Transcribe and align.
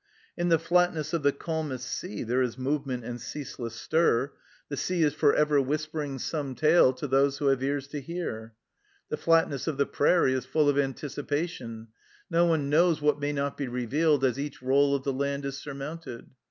In 0.35 0.49
the 0.49 0.57
flatness 0.57 1.13
of 1.13 1.21
the 1.21 1.31
calmest 1.31 1.85
sea 1.87 2.23
there 2.23 2.41
is 2.41 2.57
move 2.57 2.87
ment 2.87 3.03
and 3.05 3.21
ceaseless 3.21 3.75
stir; 3.75 4.31
the 4.67 4.75
sea 4.75 5.03
is 5.03 5.13
for 5.13 5.31
ever 5.35 5.61
whisper 5.61 5.99
14 5.99 6.13
THE 6.13 6.19
CELLAR 6.19 6.21
HOUSE 6.23 6.33
OF 6.33 6.41
PERVYSE 6.41 6.43
ing 6.43 6.55
some 6.55 6.69
tale 6.89 6.93
to 6.93 7.07
those 7.07 7.37
who 7.37 7.47
have 7.49 7.61
ears 7.63 7.87
to 7.89 8.01
hear. 8.01 8.53
The 9.09 9.17
flatness 9.17 9.67
of 9.67 9.77
the 9.77 9.85
prairie 9.85 10.33
is 10.33 10.45
full 10.47 10.69
of 10.69 10.79
anticipation; 10.79 11.89
no 12.31 12.47
one 12.47 12.67
knows 12.71 12.99
what 12.99 13.19
may 13.19 13.31
not 13.31 13.55
be 13.57 13.67
revealed 13.67 14.25
as 14.25 14.39
each 14.39 14.63
roll 14.63 14.95
of 14.95 15.03
the 15.03 15.13
land 15.13 15.45
is 15.45 15.59
surmounted. 15.59 16.31